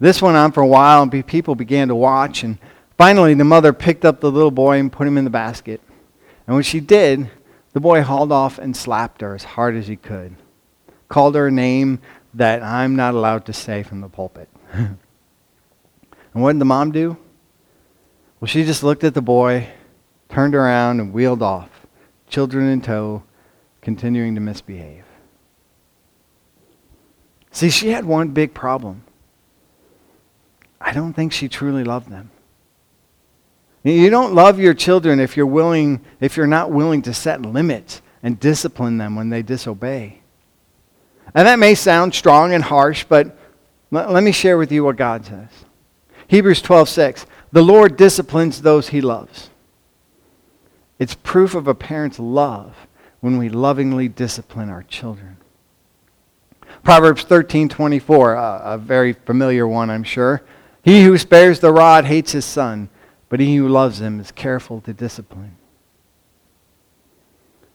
This 0.00 0.22
went 0.22 0.38
on 0.38 0.52
for 0.52 0.62
a 0.62 0.66
while, 0.66 1.02
and 1.02 1.26
people 1.26 1.54
began 1.54 1.88
to 1.88 1.94
watch. 1.94 2.42
And 2.42 2.58
finally, 2.96 3.34
the 3.34 3.44
mother 3.44 3.74
picked 3.74 4.06
up 4.06 4.20
the 4.20 4.30
little 4.30 4.50
boy 4.50 4.78
and 4.78 4.90
put 4.90 5.06
him 5.06 5.18
in 5.18 5.24
the 5.24 5.30
basket. 5.30 5.82
And 6.46 6.54
when 6.54 6.64
she 6.64 6.80
did, 6.80 7.30
the 7.74 7.80
boy 7.80 8.02
hauled 8.02 8.32
off 8.32 8.58
and 8.58 8.74
slapped 8.74 9.20
her 9.20 9.34
as 9.34 9.44
hard 9.44 9.76
as 9.76 9.86
he 9.86 9.96
could, 9.96 10.34
called 11.08 11.34
her 11.34 11.48
a 11.48 11.52
name 11.52 12.00
that 12.32 12.62
I'm 12.62 12.96
not 12.96 13.14
allowed 13.14 13.44
to 13.46 13.52
say 13.52 13.82
from 13.82 14.00
the 14.00 14.08
pulpit. 14.08 14.48
and 16.34 16.42
what 16.42 16.52
did 16.52 16.60
the 16.60 16.64
mom 16.64 16.90
do? 16.90 17.16
Well, 18.40 18.48
she 18.48 18.64
just 18.64 18.82
looked 18.82 19.04
at 19.04 19.14
the 19.14 19.22
boy, 19.22 19.68
turned 20.28 20.54
around, 20.54 21.00
and 21.00 21.12
wheeled 21.12 21.42
off 21.42 21.70
children 22.28 22.68
in 22.68 22.80
tow, 22.80 23.22
continuing 23.80 24.34
to 24.34 24.40
misbehave. 24.40 25.04
See, 27.52 27.70
she 27.70 27.90
had 27.90 28.04
one 28.04 28.28
big 28.30 28.52
problem. 28.52 29.04
I 30.80 30.92
don't 30.92 31.12
think 31.12 31.32
she 31.32 31.48
truly 31.48 31.84
loved 31.84 32.10
them. 32.10 32.30
You 33.84 34.10
don't 34.10 34.34
love 34.34 34.58
your 34.58 34.74
children 34.74 35.20
if 35.20 35.36
you're 35.36 35.46
willing 35.46 36.04
if 36.18 36.36
you're 36.36 36.46
not 36.46 36.72
willing 36.72 37.02
to 37.02 37.14
set 37.14 37.42
limits 37.42 38.02
and 38.22 38.40
discipline 38.40 38.98
them 38.98 39.14
when 39.14 39.28
they 39.28 39.42
disobey. 39.42 40.22
And 41.34 41.46
that 41.46 41.58
may 41.58 41.74
sound 41.74 42.14
strong 42.14 42.52
and 42.52 42.64
harsh, 42.64 43.04
but 43.04 43.36
let 43.94 44.22
me 44.22 44.32
share 44.32 44.58
with 44.58 44.72
you 44.72 44.84
what 44.84 44.96
God 44.96 45.24
says. 45.24 45.48
Hebrews 46.28 46.62
12:6 46.62 47.26
The 47.52 47.62
Lord 47.62 47.96
disciplines 47.96 48.62
those 48.62 48.88
he 48.88 49.00
loves. 49.00 49.50
It's 50.98 51.14
proof 51.14 51.54
of 51.54 51.68
a 51.68 51.74
parent's 51.74 52.18
love 52.18 52.74
when 53.20 53.38
we 53.38 53.48
lovingly 53.48 54.08
discipline 54.08 54.68
our 54.68 54.82
children. 54.82 55.36
Proverbs 56.82 57.24
13:24, 57.24 58.34
a, 58.34 58.74
a 58.74 58.78
very 58.78 59.12
familiar 59.12 59.66
one, 59.66 59.90
I'm 59.90 60.04
sure. 60.04 60.42
He 60.82 61.04
who 61.04 61.16
spares 61.16 61.60
the 61.60 61.72
rod 61.72 62.04
hates 62.04 62.32
his 62.32 62.44
son, 62.44 62.90
but 63.28 63.40
he 63.40 63.56
who 63.56 63.68
loves 63.68 64.00
him 64.00 64.20
is 64.20 64.30
careful 64.30 64.80
to 64.82 64.92
discipline. 64.92 65.56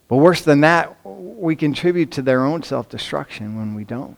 But 0.08 0.18
worse 0.18 0.42
than 0.42 0.62
that, 0.62 0.96
we 1.04 1.56
contribute 1.56 2.12
to 2.12 2.22
their 2.22 2.46
own 2.46 2.64
self-destruction 2.64 3.58
when 3.58 3.76
we 3.76 3.84
don't. 3.84 4.18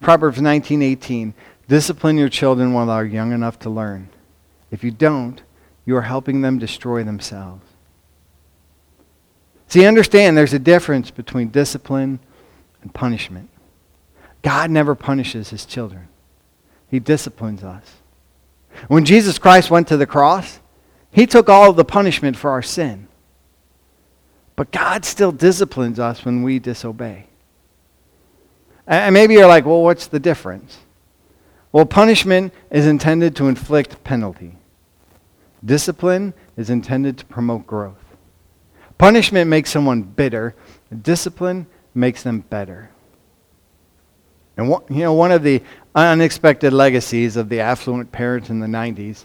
Proverbs 0.00 0.40
19:18, 0.40 1.34
discipline 1.68 2.18
your 2.18 2.28
children 2.28 2.72
while 2.72 2.86
they're 2.86 3.04
young 3.04 3.32
enough 3.32 3.58
to 3.60 3.70
learn. 3.70 4.08
If 4.70 4.84
you 4.84 4.90
don't, 4.90 5.42
you 5.84 5.96
are 5.96 6.02
helping 6.02 6.42
them 6.42 6.58
destroy 6.58 7.04
themselves. 7.04 7.64
See, 9.68 9.86
understand 9.86 10.36
there's 10.36 10.52
a 10.52 10.58
difference 10.58 11.10
between 11.10 11.48
discipline 11.48 12.20
and 12.82 12.94
punishment. 12.94 13.48
God 14.42 14.70
never 14.70 14.94
punishes 14.94 15.50
his 15.50 15.64
children, 15.64 16.08
he 16.88 17.00
disciplines 17.00 17.64
us. 17.64 17.96
When 18.88 19.04
Jesus 19.04 19.38
Christ 19.38 19.70
went 19.70 19.88
to 19.88 19.96
the 19.96 20.06
cross, 20.06 20.60
he 21.10 21.26
took 21.26 21.48
all 21.48 21.70
of 21.70 21.76
the 21.76 21.84
punishment 21.84 22.36
for 22.36 22.50
our 22.50 22.62
sin. 22.62 23.08
But 24.54 24.70
God 24.70 25.04
still 25.04 25.32
disciplines 25.32 25.98
us 25.98 26.24
when 26.24 26.42
we 26.42 26.58
disobey. 26.58 27.26
And 28.86 29.12
maybe 29.14 29.34
you're 29.34 29.48
like, 29.48 29.64
well, 29.64 29.82
what's 29.82 30.06
the 30.06 30.20
difference? 30.20 30.78
Well, 31.72 31.84
punishment 31.84 32.52
is 32.70 32.86
intended 32.86 33.34
to 33.36 33.48
inflict 33.48 34.02
penalty. 34.04 34.56
Discipline 35.64 36.32
is 36.56 36.70
intended 36.70 37.18
to 37.18 37.24
promote 37.24 37.66
growth. 37.66 37.96
Punishment 38.98 39.50
makes 39.50 39.70
someone 39.70 40.02
bitter. 40.02 40.54
Discipline 41.02 41.66
makes 41.94 42.22
them 42.22 42.40
better. 42.40 42.90
And 44.56 44.68
what, 44.68 44.90
you 44.90 45.00
know, 45.00 45.12
one 45.12 45.32
of 45.32 45.42
the 45.42 45.62
unexpected 45.94 46.72
legacies 46.72 47.36
of 47.36 47.48
the 47.48 47.60
affluent 47.60 48.12
parents 48.12 48.48
in 48.48 48.60
the 48.60 48.66
90s 48.66 49.24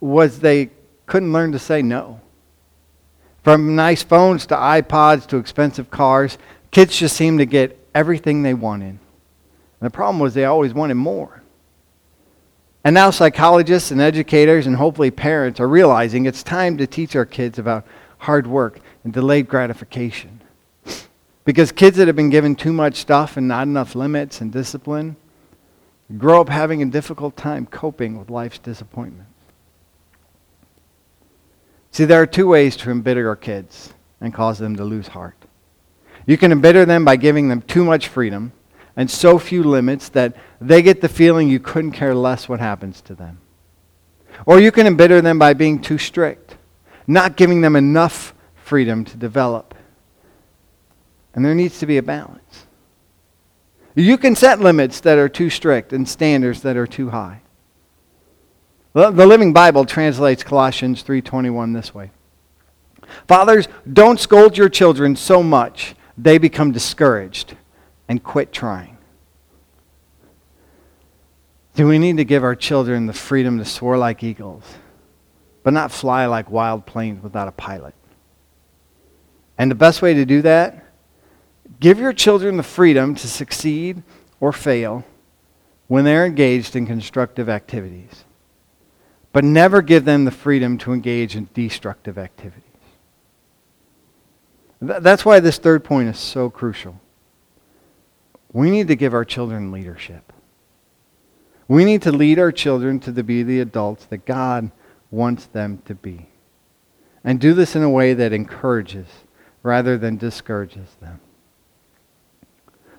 was 0.00 0.40
they 0.40 0.70
couldn't 1.04 1.32
learn 1.32 1.52
to 1.52 1.58
say 1.58 1.82
no. 1.82 2.20
From 3.42 3.76
nice 3.76 4.02
phones 4.02 4.46
to 4.46 4.56
iPods 4.56 5.26
to 5.28 5.36
expensive 5.36 5.90
cars, 5.90 6.38
kids 6.70 6.96
just 6.96 7.16
seemed 7.16 7.38
to 7.38 7.46
get 7.46 7.78
everything 7.96 8.42
they 8.42 8.52
wanted. 8.54 8.90
And 8.90 9.00
the 9.80 9.90
problem 9.90 10.20
was 10.20 10.34
they 10.34 10.44
always 10.44 10.74
wanted 10.74 10.94
more. 10.94 11.42
And 12.84 12.94
now 12.94 13.10
psychologists 13.10 13.90
and 13.90 14.00
educators 14.00 14.66
and 14.66 14.76
hopefully 14.76 15.10
parents 15.10 15.58
are 15.58 15.66
realizing 15.66 16.26
it's 16.26 16.42
time 16.42 16.76
to 16.76 16.86
teach 16.86 17.16
our 17.16 17.24
kids 17.24 17.58
about 17.58 17.86
hard 18.18 18.46
work 18.46 18.80
and 19.02 19.12
delayed 19.12 19.48
gratification. 19.48 20.40
Because 21.44 21.72
kids 21.72 21.96
that 21.96 22.06
have 22.06 22.16
been 22.16 22.30
given 22.30 22.54
too 22.54 22.72
much 22.72 22.96
stuff 22.96 23.36
and 23.36 23.48
not 23.48 23.66
enough 23.66 23.94
limits 23.94 24.40
and 24.40 24.52
discipline 24.52 25.16
grow 26.18 26.40
up 26.40 26.50
having 26.50 26.82
a 26.82 26.86
difficult 26.86 27.34
time 27.36 27.66
coping 27.66 28.18
with 28.18 28.30
life's 28.30 28.58
disappointments. 28.58 29.32
See, 31.92 32.04
there 32.04 32.20
are 32.20 32.26
two 32.26 32.46
ways 32.46 32.76
to 32.76 32.90
embitter 32.90 33.26
our 33.28 33.36
kids 33.36 33.94
and 34.20 34.34
cause 34.34 34.58
them 34.58 34.76
to 34.76 34.84
lose 34.84 35.08
heart. 35.08 35.45
You 36.26 36.36
can 36.36 36.52
embitter 36.52 36.84
them 36.84 37.04
by 37.04 37.16
giving 37.16 37.48
them 37.48 37.62
too 37.62 37.84
much 37.84 38.08
freedom 38.08 38.52
and 38.96 39.10
so 39.10 39.38
few 39.38 39.62
limits 39.62 40.08
that 40.10 40.34
they 40.60 40.82
get 40.82 41.00
the 41.00 41.08
feeling 41.08 41.48
you 41.48 41.60
couldn't 41.60 41.92
care 41.92 42.14
less 42.14 42.48
what 42.48 42.60
happens 42.60 43.00
to 43.02 43.14
them. 43.14 43.38
Or 44.44 44.58
you 44.58 44.72
can 44.72 44.86
embitter 44.86 45.20
them 45.20 45.38
by 45.38 45.54
being 45.54 45.80
too 45.80 45.98
strict, 45.98 46.56
not 47.06 47.36
giving 47.36 47.60
them 47.60 47.76
enough 47.76 48.34
freedom 48.54 49.04
to 49.04 49.16
develop. 49.16 49.74
And 51.34 51.44
there 51.44 51.54
needs 51.54 51.78
to 51.78 51.86
be 51.86 51.98
a 51.98 52.02
balance. 52.02 52.66
You 53.94 54.18
can 54.18 54.34
set 54.34 54.60
limits 54.60 55.00
that 55.00 55.18
are 55.18 55.28
too 55.28 55.48
strict 55.48 55.92
and 55.92 56.08
standards 56.08 56.62
that 56.62 56.76
are 56.76 56.86
too 56.86 57.10
high. 57.10 57.40
The 58.92 59.10
Living 59.10 59.52
Bible 59.52 59.84
translates 59.84 60.42
Colossians 60.42 61.02
3:21 61.02 61.74
this 61.74 61.94
way. 61.94 62.10
Fathers, 63.28 63.68
don't 63.90 64.18
scold 64.18 64.56
your 64.56 64.70
children 64.70 65.16
so 65.16 65.42
much 65.42 65.94
they 66.18 66.38
become 66.38 66.72
discouraged 66.72 67.56
and 68.08 68.22
quit 68.22 68.52
trying. 68.52 68.96
Do 71.74 71.86
we 71.86 71.98
need 71.98 72.16
to 72.16 72.24
give 72.24 72.42
our 72.42 72.54
children 72.54 73.06
the 73.06 73.12
freedom 73.12 73.58
to 73.58 73.64
soar 73.64 73.98
like 73.98 74.22
eagles, 74.22 74.64
but 75.62 75.74
not 75.74 75.92
fly 75.92 76.26
like 76.26 76.50
wild 76.50 76.86
planes 76.86 77.22
without 77.22 77.48
a 77.48 77.52
pilot? 77.52 77.94
And 79.58 79.70
the 79.70 79.74
best 79.74 80.00
way 80.00 80.14
to 80.14 80.24
do 80.24 80.42
that, 80.42 80.86
give 81.80 81.98
your 81.98 82.12
children 82.12 82.56
the 82.56 82.62
freedom 82.62 83.14
to 83.14 83.28
succeed 83.28 84.02
or 84.40 84.52
fail 84.52 85.04
when 85.88 86.04
they're 86.04 86.26
engaged 86.26 86.76
in 86.76 86.86
constructive 86.86 87.48
activities. 87.48 88.24
But 89.32 89.44
never 89.44 89.82
give 89.82 90.06
them 90.06 90.24
the 90.24 90.30
freedom 90.30 90.78
to 90.78 90.92
engage 90.92 91.36
in 91.36 91.48
destructive 91.52 92.16
activities. 92.16 92.62
That's 94.80 95.24
why 95.24 95.40
this 95.40 95.58
third 95.58 95.84
point 95.84 96.08
is 96.08 96.18
so 96.18 96.50
crucial. 96.50 97.00
We 98.52 98.70
need 98.70 98.88
to 98.88 98.96
give 98.96 99.14
our 99.14 99.24
children 99.24 99.72
leadership. 99.72 100.32
We 101.68 101.84
need 101.84 102.02
to 102.02 102.12
lead 102.12 102.38
our 102.38 102.52
children 102.52 103.00
to 103.00 103.12
be 103.22 103.42
the 103.42 103.60
adults 103.60 104.06
that 104.06 104.24
God 104.24 104.70
wants 105.10 105.46
them 105.46 105.82
to 105.86 105.94
be. 105.94 106.28
And 107.24 107.40
do 107.40 107.54
this 107.54 107.74
in 107.74 107.82
a 107.82 107.90
way 107.90 108.14
that 108.14 108.32
encourages 108.32 109.06
rather 109.62 109.98
than 109.98 110.16
discourages 110.16 110.94
them. 111.00 111.20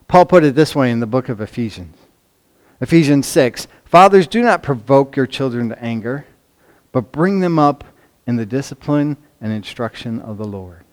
Paul 0.08 0.26
put 0.26 0.44
it 0.44 0.56
this 0.56 0.76
way 0.76 0.92
in 0.92 1.00
the 1.00 1.06
book 1.06 1.30
of 1.30 1.40
Ephesians. 1.40 1.96
Ephesians 2.82 3.26
6 3.28 3.68
Fathers, 3.86 4.28
do 4.28 4.42
not 4.42 4.64
provoke 4.64 5.16
your 5.16 5.28
children 5.28 5.70
to 5.70 5.82
anger, 5.82 6.26
but 6.92 7.12
bring 7.12 7.40
them 7.40 7.58
up 7.58 7.86
in 8.26 8.36
the 8.36 8.46
discipline 8.46 9.16
and 9.40 9.54
instruction 9.54 10.20
of 10.20 10.38
the 10.38 10.46
Lord. 10.46 10.84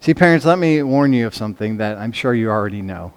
See, 0.00 0.14
parents, 0.14 0.46
let 0.46 0.58
me 0.58 0.82
warn 0.82 1.12
you 1.12 1.26
of 1.26 1.34
something 1.34 1.78
that 1.78 1.98
I'm 1.98 2.12
sure 2.12 2.34
you 2.34 2.50
already 2.50 2.82
know. 2.82 3.14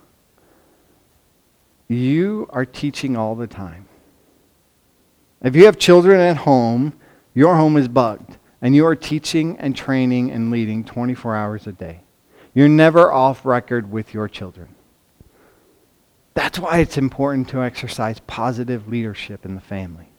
You 1.88 2.48
are 2.52 2.66
teaching 2.66 3.18
all 3.18 3.36
the 3.36 3.48
time. 3.48 3.88
If 5.42 5.56
you 5.56 5.66
have 5.66 5.78
children 5.78 6.20
at 6.20 6.38
home, 6.38 6.94
your 7.34 7.56
home 7.56 7.78
is 7.78 7.88
bugged, 7.88 8.38
and 8.62 8.76
you 8.76 8.86
are 8.86 8.96
teaching 8.96 9.58
and 9.58 9.76
training 9.76 10.32
and 10.32 10.52
leading 10.52 10.84
24 10.84 11.36
hours 11.36 11.68
a 11.68 11.72
day. 11.72 12.02
You're 12.54 12.68
never 12.68 13.12
off 13.12 13.46
record 13.46 13.92
with 13.92 14.14
your 14.14 14.28
children. 14.28 14.76
That's 16.34 16.60
why 16.60 16.80
it's 16.80 16.98
important 16.98 17.50
to 17.50 17.62
exercise 17.62 18.20
positive 18.28 18.88
leadership 18.88 19.46
in 19.46 19.56
the 19.56 19.62
family. 19.62 20.10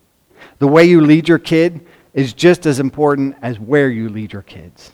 The 0.59 0.69
way 0.69 0.85
you 0.85 1.01
lead 1.01 1.29
your 1.29 1.39
kid 1.39 1.87
is 2.15 2.33
just 2.33 2.67
as 2.67 2.81
important 2.81 3.37
as 3.43 3.59
where 3.59 3.91
you 3.91 4.09
lead 4.09 4.33
your 4.33 4.43
kids. 4.43 4.93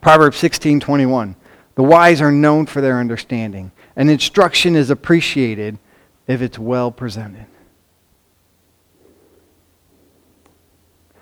Proverbs 0.00 0.38
16:21. 0.38 1.36
The 1.74 1.82
wise 1.82 2.20
are 2.20 2.32
known 2.32 2.66
for 2.66 2.80
their 2.80 2.98
understanding, 2.98 3.72
and 3.96 4.10
instruction 4.10 4.76
is 4.76 4.90
appreciated 4.90 5.78
if 6.26 6.42
it's 6.42 6.58
well 6.58 6.90
presented. 6.90 7.46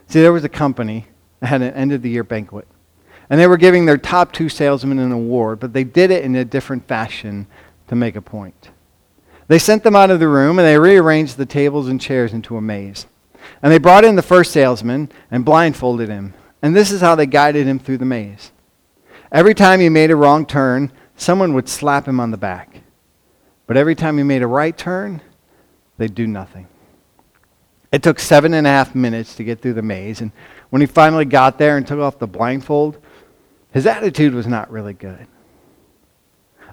See, 0.08 0.20
there 0.20 0.32
was 0.32 0.44
a 0.44 0.48
company 0.48 1.06
that 1.40 1.46
had 1.46 1.62
an 1.62 1.74
end 1.74 1.92
of 1.92 2.02
the 2.02 2.08
year 2.08 2.24
banquet. 2.24 2.66
And 3.30 3.38
they 3.38 3.46
were 3.46 3.58
giving 3.58 3.84
their 3.84 3.98
top 3.98 4.32
two 4.32 4.48
salesmen 4.48 4.98
an 4.98 5.12
award, 5.12 5.60
but 5.60 5.74
they 5.74 5.84
did 5.84 6.10
it 6.10 6.24
in 6.24 6.34
a 6.34 6.44
different 6.44 6.88
fashion 6.88 7.46
to 7.88 7.94
make 7.94 8.16
a 8.16 8.22
point. 8.22 8.70
They 9.48 9.58
sent 9.58 9.82
them 9.82 9.96
out 9.96 10.10
of 10.10 10.20
the 10.20 10.28
room 10.28 10.58
and 10.58 10.66
they 10.66 10.78
rearranged 10.78 11.36
the 11.36 11.46
tables 11.46 11.88
and 11.88 12.00
chairs 12.00 12.32
into 12.32 12.56
a 12.56 12.60
maze. 12.60 13.06
And 13.62 13.72
they 13.72 13.78
brought 13.78 14.04
in 14.04 14.16
the 14.16 14.22
first 14.22 14.52
salesman 14.52 15.10
and 15.30 15.44
blindfolded 15.44 16.08
him. 16.08 16.34
And 16.62 16.74
this 16.74 16.90
is 16.90 17.00
how 17.00 17.14
they 17.14 17.26
guided 17.26 17.66
him 17.66 17.78
through 17.78 17.98
the 17.98 18.04
maze. 18.04 18.50
Every 19.30 19.54
time 19.54 19.80
he 19.80 19.88
made 19.88 20.10
a 20.10 20.16
wrong 20.16 20.46
turn, 20.46 20.92
someone 21.16 21.54
would 21.54 21.68
slap 21.68 22.06
him 22.08 22.20
on 22.20 22.30
the 22.30 22.36
back. 22.36 22.80
But 23.66 23.76
every 23.76 23.94
time 23.94 24.16
he 24.16 24.24
made 24.24 24.42
a 24.42 24.46
right 24.46 24.76
turn, 24.76 25.20
they'd 25.98 26.14
do 26.14 26.26
nothing. 26.26 26.66
It 27.92 28.02
took 28.02 28.18
seven 28.18 28.54
and 28.54 28.66
a 28.66 28.70
half 28.70 28.94
minutes 28.94 29.34
to 29.36 29.44
get 29.44 29.60
through 29.60 29.74
the 29.74 29.82
maze. 29.82 30.20
And 30.20 30.32
when 30.70 30.80
he 30.80 30.86
finally 30.86 31.24
got 31.24 31.58
there 31.58 31.76
and 31.76 31.86
took 31.86 31.98
off 31.98 32.18
the 32.18 32.26
blindfold, 32.26 32.98
his 33.72 33.86
attitude 33.86 34.34
was 34.34 34.46
not 34.46 34.70
really 34.70 34.94
good. 34.94 35.26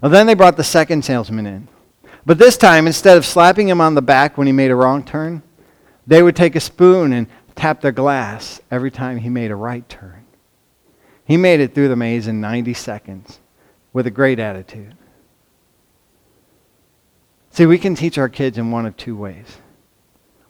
Well, 0.02 0.12
then 0.12 0.28
they 0.28 0.34
brought 0.34 0.58
the 0.58 0.64
second 0.64 1.04
salesman 1.04 1.46
in. 1.46 1.68
But 2.26 2.38
this 2.38 2.58
time, 2.58 2.88
instead 2.88 3.18
of 3.18 3.26
slapping 3.26 3.68
him 3.70 3.82
on 3.82 3.96
the 3.96 4.02
back 4.02 4.38
when 4.38 4.48
he 4.48 4.54
made 4.54 4.72
a 4.72 4.76
wrong 4.76 5.04
turn, 5.04 5.44
they 6.08 6.24
would 6.24 6.36
take 6.36 6.56
a 6.56 6.60
spoon 6.60 7.14
and 7.14 7.28
tap 7.56 7.82
their 7.82 7.92
glass 7.92 8.62
every 8.72 8.92
time 8.92 9.18
he 9.18 9.30
made 9.30 9.52
a 9.52 9.56
right 9.56 9.88
turn. 9.88 10.15
He 11.26 11.38
made 11.38 11.60
it 11.60 11.74
through 11.74 11.90
the 11.90 11.96
maze 11.96 12.28
in 12.28 12.40
90 12.40 12.74
seconds 12.76 13.40
with 13.92 14.08
a 14.08 14.12
great 14.12 14.40
attitude. 14.40 14.96
See, 17.50 17.66
we 17.66 17.80
can 17.80 17.96
teach 17.96 18.18
our 18.18 18.30
kids 18.30 18.58
in 18.58 18.70
one 18.70 18.86
of 18.86 18.96
two 18.96 19.16
ways 19.16 19.58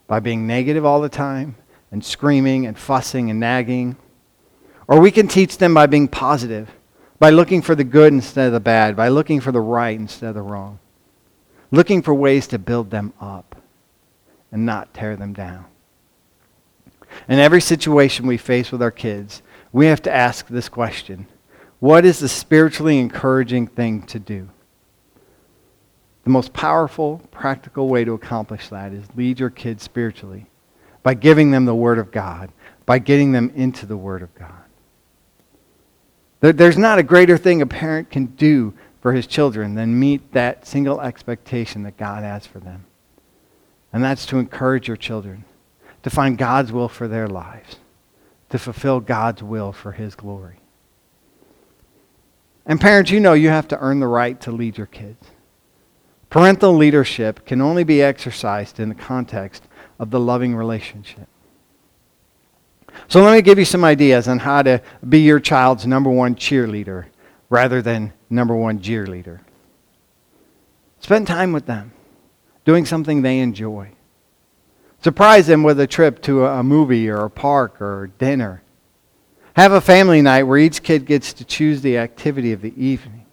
by 0.07 0.19
being 0.19 0.45
negative 0.45 0.85
all 0.85 1.01
the 1.01 1.09
time 1.09 1.55
and 1.91 2.03
screaming 2.03 2.65
and 2.65 2.77
fussing 2.77 3.29
and 3.29 3.39
nagging. 3.39 3.95
Or 4.87 4.99
we 4.99 5.11
can 5.11 5.27
teach 5.27 5.57
them 5.57 5.73
by 5.73 5.85
being 5.85 6.07
positive, 6.07 6.69
by 7.19 7.29
looking 7.29 7.61
for 7.61 7.75
the 7.75 7.83
good 7.83 8.11
instead 8.11 8.47
of 8.47 8.53
the 8.53 8.59
bad, 8.59 8.95
by 8.95 9.07
looking 9.07 9.39
for 9.39 9.51
the 9.51 9.61
right 9.61 9.97
instead 9.97 10.29
of 10.29 10.35
the 10.35 10.41
wrong, 10.41 10.79
looking 11.71 12.01
for 12.01 12.13
ways 12.13 12.47
to 12.47 12.59
build 12.59 12.89
them 12.89 13.13
up 13.21 13.55
and 14.51 14.65
not 14.65 14.93
tear 14.93 15.15
them 15.15 15.33
down. 15.33 15.65
In 17.29 17.39
every 17.39 17.61
situation 17.61 18.27
we 18.27 18.37
face 18.37 18.71
with 18.71 18.81
our 18.81 18.91
kids, 18.91 19.41
we 19.75 19.87
have 19.87 20.01
to 20.03 20.15
ask 20.15 20.47
this 20.47 20.69
question 20.69 21.27
What 21.79 22.05
is 22.05 22.19
the 22.19 22.29
spiritually 22.29 22.97
encouraging 22.97 23.67
thing 23.67 24.03
to 24.03 24.19
do? 24.19 24.49
The 26.23 26.29
most 26.29 26.53
powerful, 26.53 27.21
practical 27.29 27.89
way 27.89 28.05
to 28.05 28.13
accomplish 28.13 28.69
that 28.69 28.93
is 28.93 29.05
lead 29.15 29.37
your 29.37 29.49
kids 29.49 29.83
spiritually 29.83 30.45
by 31.03 31.13
giving 31.13 31.51
them 31.51 31.65
the 31.65 31.75
Word 31.75 31.99
of 31.99 32.11
God, 32.11 32.53
by 32.85 32.99
getting 32.99 33.33
them 33.33 33.51
into 33.53 33.85
the 33.85 33.97
Word 33.97 34.21
of 34.21 34.33
God. 34.33 34.63
There's 36.39 36.77
not 36.77 36.97
a 36.97 37.03
greater 37.03 37.37
thing 37.37 37.61
a 37.61 37.67
parent 37.67 38.09
can 38.09 38.27
do 38.27 38.73
for 39.01 39.11
his 39.11 39.27
children 39.27 39.75
than 39.75 39.99
meet 39.99 40.31
that 40.31 40.65
single 40.65 41.01
expectation 41.01 41.83
that 41.83 41.97
God 41.97 42.23
has 42.23 42.47
for 42.47 42.59
them. 42.59 42.85
And 43.91 44.01
that's 44.01 44.25
to 44.27 44.39
encourage 44.39 44.87
your 44.87 44.97
children 44.97 45.43
to 46.03 46.09
find 46.09 46.37
God's 46.37 46.71
will 46.71 46.87
for 46.87 47.07
their 47.09 47.27
lives, 47.27 47.77
to 48.55 48.59
fulfill 48.59 49.01
God's 49.01 49.43
will 49.43 49.73
for 49.73 49.91
his 49.91 50.15
glory. 50.15 50.61
And 52.65 52.79
parents, 52.79 53.11
you 53.11 53.19
know 53.19 53.33
you 53.33 53.49
have 53.49 53.67
to 53.67 53.79
earn 53.79 53.99
the 53.99 54.07
right 54.07 54.39
to 54.41 54.51
lead 54.51 54.77
your 54.77 54.87
kids. 54.87 55.27
Parental 56.29 56.73
leadership 56.73 57.45
can 57.45 57.59
only 57.59 57.83
be 57.83 58.01
exercised 58.01 58.79
in 58.79 58.87
the 58.87 58.95
context 58.95 59.63
of 59.99 60.09
the 60.09 60.21
loving 60.21 60.55
relationship. 60.55 61.27
So 63.09 63.21
let 63.21 63.33
me 63.33 63.41
give 63.41 63.59
you 63.59 63.65
some 63.65 63.83
ideas 63.83 64.29
on 64.29 64.39
how 64.39 64.61
to 64.61 64.81
be 65.07 65.19
your 65.19 65.41
child's 65.41 65.85
number 65.85 66.09
one 66.09 66.35
cheerleader 66.35 67.07
rather 67.49 67.81
than 67.81 68.13
number 68.29 68.55
one 68.55 68.79
cheerleader. 68.79 69.41
Spend 71.01 71.27
time 71.27 71.51
with 71.51 71.65
them, 71.65 71.91
doing 72.63 72.85
something 72.85 73.21
they 73.21 73.39
enjoy. 73.39 73.94
Surprise 75.05 75.45
them 75.45 75.61
with 75.61 75.79
a 75.79 75.85
trip 75.85 76.19
to 76.19 76.47
a 76.47 76.63
movie 76.63 77.07
or 77.07 77.25
a 77.25 77.29
park 77.29 77.79
or 77.79 78.09
dinner. 78.17 78.63
Have 79.55 79.71
a 79.71 79.79
family 79.79 80.19
night 80.19 80.41
where 80.45 80.57
each 80.57 80.81
kid 80.81 81.05
gets 81.05 81.31
to 81.33 81.45
choose 81.45 81.83
the 81.83 81.95
activity 81.95 82.51
of 82.53 82.63
the 82.63 82.73
evening. 82.75 83.27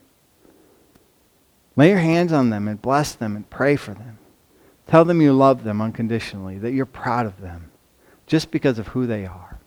Lay 1.75 1.89
your 1.89 2.01
hands 2.01 2.31
on 2.31 2.51
them 2.51 2.69
and 2.69 2.83
bless 2.83 3.15
them 3.15 3.37
and 3.37 3.49
pray 3.49 3.77
for 3.77 3.95
them. 3.95 4.19
Tell 4.87 5.07
them 5.07 5.23
you 5.23 5.33
love 5.33 5.65
them 5.65 5.81
unconditionally, 5.81 6.59
that 6.59 6.73
you're 6.73 6.85
proud 6.85 7.25
of 7.25 7.41
them 7.41 7.71
just 8.27 8.51
because 8.51 8.79
of 8.79 8.89
who 8.89 9.07
they 9.07 9.25
are. 9.25 9.59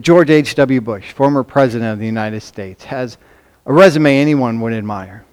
George 0.00 0.30
H.W. 0.30 0.80
Bush, 0.80 1.12
former 1.12 1.42
president 1.42 1.92
of 1.92 1.98
the 1.98 2.06
United 2.06 2.40
States, 2.40 2.84
has 2.84 3.18
a 3.66 3.72
resume 3.74 4.18
anyone 4.18 4.62
would 4.62 4.72
admire. 4.72 5.26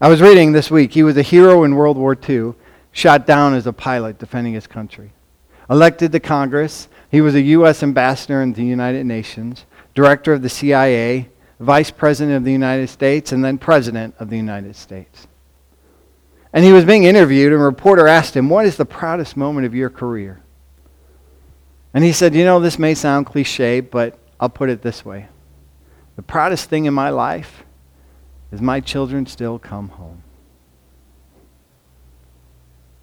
I 0.00 0.08
was 0.08 0.20
reading 0.20 0.52
this 0.52 0.70
week, 0.70 0.92
he 0.92 1.04
was 1.04 1.16
a 1.16 1.22
hero 1.22 1.62
in 1.62 1.76
World 1.76 1.96
War 1.96 2.16
II, 2.28 2.54
shot 2.90 3.26
down 3.26 3.54
as 3.54 3.66
a 3.66 3.72
pilot 3.72 4.18
defending 4.18 4.54
his 4.54 4.66
country. 4.66 5.12
Elected 5.70 6.10
to 6.12 6.20
Congress, 6.20 6.88
he 7.10 7.20
was 7.20 7.34
a 7.34 7.40
U.S. 7.40 7.82
ambassador 7.82 8.42
in 8.42 8.52
the 8.52 8.64
United 8.64 9.06
Nations, 9.06 9.64
director 9.94 10.32
of 10.32 10.42
the 10.42 10.48
CIA, 10.48 11.28
vice 11.60 11.90
president 11.92 12.36
of 12.36 12.44
the 12.44 12.52
United 12.52 12.88
States, 12.88 13.30
and 13.30 13.44
then 13.44 13.56
president 13.56 14.14
of 14.18 14.30
the 14.30 14.36
United 14.36 14.74
States. 14.74 15.28
And 16.52 16.64
he 16.64 16.72
was 16.72 16.84
being 16.84 17.04
interviewed, 17.04 17.52
and 17.52 17.62
a 17.62 17.64
reporter 17.64 18.08
asked 18.08 18.36
him, 18.36 18.48
What 18.48 18.66
is 18.66 18.76
the 18.76 18.84
proudest 18.84 19.36
moment 19.36 19.64
of 19.66 19.74
your 19.74 19.90
career? 19.90 20.40
And 21.92 22.02
he 22.02 22.12
said, 22.12 22.34
You 22.34 22.44
know, 22.44 22.58
this 22.58 22.78
may 22.78 22.94
sound 22.94 23.26
cliche, 23.26 23.80
but 23.80 24.18
I'll 24.40 24.48
put 24.48 24.70
it 24.70 24.82
this 24.82 25.04
way 25.04 25.28
The 26.16 26.22
proudest 26.22 26.68
thing 26.68 26.84
in 26.84 26.94
my 26.94 27.10
life 27.10 27.64
is 28.54 28.62
my 28.62 28.80
children 28.80 29.26
still 29.26 29.58
come 29.58 29.88
home. 29.88 30.22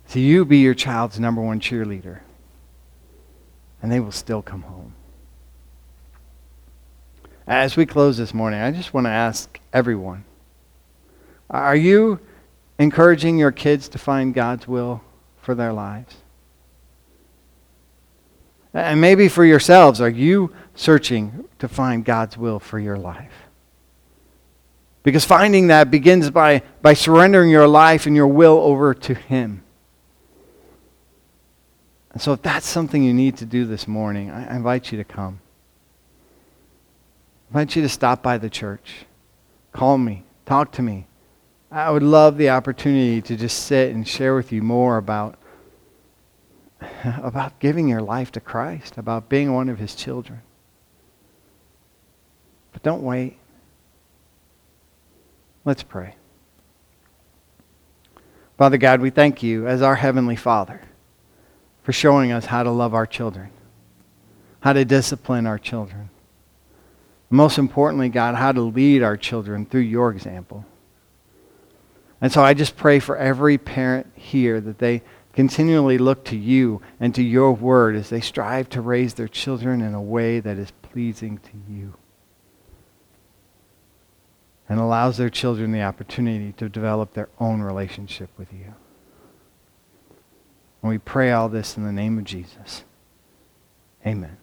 So 0.08 0.20
you 0.20 0.46
be 0.46 0.60
your 0.60 0.74
child's 0.74 1.20
number 1.20 1.42
one 1.42 1.60
cheerleader, 1.60 2.22
and 3.82 3.92
they 3.92 4.00
will 4.00 4.14
still 4.14 4.42
come 4.42 4.62
home. 4.62 4.96
As 7.46 7.76
we 7.76 7.86
close 7.86 8.18
this 8.18 8.34
morning, 8.34 8.62
I 8.62 8.72
just 8.72 8.94
want 8.94 9.06
to 9.06 9.12
ask 9.12 9.60
everyone 9.74 10.24
Are 11.50 11.76
you 11.76 12.20
encouraging 12.80 13.38
your 13.38 13.52
kids 13.52 13.90
to 13.90 13.98
find 13.98 14.34
God's 14.34 14.68
will 14.68 15.02
for 15.42 15.54
their 15.54 15.74
lives? 15.74 16.16
And 18.74 19.02
maybe 19.02 19.28
for 19.28 19.44
yourselves, 19.44 20.00
are 20.00 20.10
you 20.10 20.56
searching 20.76 21.44
to 21.60 21.68
find 21.68 22.06
God's 22.06 22.38
will 22.38 22.60
for 22.60 22.80
your 22.80 22.98
life? 22.98 23.51
Because 25.04 25.26
finding 25.26 25.68
that 25.68 25.90
begins 25.90 26.30
by, 26.30 26.62
by 26.82 26.94
surrendering 26.94 27.50
your 27.50 27.68
life 27.68 28.06
and 28.06 28.16
your 28.16 28.28
will 28.28 28.60
over 28.60 28.94
to 28.94 29.14
Him. 29.14 29.64
And 32.12 32.22
so, 32.22 32.34
if 32.34 32.42
that's 32.42 32.68
something 32.68 33.04
you 33.04 33.14
need 33.14 33.38
to 33.38 33.46
do 33.46 33.66
this 33.66 33.88
morning, 33.88 34.30
I 34.30 34.56
invite 34.56 34.92
you 34.92 34.98
to 34.98 35.04
come. 35.04 35.40
I 37.48 37.60
invite 37.60 37.76
you 37.76 37.82
to 37.82 37.90
stop 37.90 38.22
by 38.22 38.38
the 38.38 38.50
church. 38.50 39.06
Call 39.72 39.98
me. 39.98 40.24
Talk 40.46 40.72
to 40.74 40.82
me. 40.82 41.08
I 41.72 41.90
would 41.90 42.04
love 42.04 42.38
the 42.38 42.50
opportunity 42.50 43.22
to 43.22 43.38
just 43.38 43.64
sit 43.66 43.96
and 43.96 44.06
share 44.06 44.36
with 44.36 44.52
you 44.52 44.62
more 44.62 44.98
about, 44.98 45.40
about 47.04 47.60
giving 47.60 47.88
your 47.88 48.02
life 48.02 48.32
to 48.34 48.42
Christ, 48.42 48.98
about 48.98 49.30
being 49.30 49.54
one 49.54 49.70
of 49.70 49.80
his 49.80 49.96
children. 49.96 50.42
But 52.74 52.84
don't 52.84 53.04
wait. 53.04 53.38
Let's 55.64 55.84
pray. 55.84 56.16
Father 58.58 58.78
God, 58.78 59.02
we 59.02 59.10
thank 59.10 59.44
you 59.44 59.68
as 59.68 59.82
our 59.82 59.96
Heavenly 59.96 60.36
Father 60.36 60.82
for 61.84 61.92
showing 61.92 62.32
us 62.32 62.46
how 62.46 62.64
to 62.64 62.72
love 62.72 62.94
our 62.94 63.08
children, 63.08 63.52
how 64.60 64.74
to 64.74 64.86
discipline 64.86 65.48
our 65.48 65.58
children 65.58 66.10
most 67.32 67.58
importantly, 67.58 68.10
God, 68.10 68.36
how 68.36 68.52
to 68.52 68.62
lead 68.62 69.02
our 69.02 69.16
children 69.16 69.66
through 69.66 69.82
your 69.82 70.12
example. 70.12 70.66
And 72.20 72.32
so 72.32 72.44
I 72.44 72.54
just 72.54 72.76
pray 72.76 73.00
for 73.00 73.18
every 73.18 73.58
parent 73.58 74.12
here 74.16 74.60
that 74.60 74.78
they 74.78 75.02
continually 75.34 75.98
look 75.98 76.26
to 76.26 76.36
you 76.36 76.82
and 77.00 77.16
to 77.16 77.24
your 77.24 77.54
word 77.54 77.96
as 77.96 78.10
they 78.10 78.20
strive 78.20 78.70
to 78.70 78.82
raise 78.82 79.14
their 79.14 79.30
children 79.30 79.82
in 79.82 79.94
a 79.94 80.02
way 80.02 80.42
that 80.42 80.58
is 80.58 80.72
pleasing 80.82 81.38
to 81.38 81.52
you 81.74 81.94
and 84.72 84.80
allows 84.80 85.18
their 85.18 85.30
children 85.30 85.74
the 85.74 85.82
opportunity 85.82 86.54
to 86.54 86.70
develop 86.70 87.14
their 87.14 87.28
own 87.42 87.62
relationship 87.62 88.30
with 88.38 88.54
you. 88.54 88.74
And 90.82 90.90
we 90.90 90.98
pray 90.98 91.34
all 91.34 91.50
this 91.50 91.76
in 91.76 91.84
the 91.84 91.92
name 91.92 92.18
of 92.18 92.24
Jesus. 92.24 92.86
Amen. 94.08 94.38